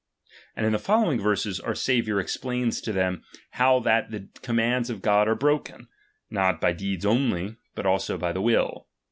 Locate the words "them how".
2.91-3.79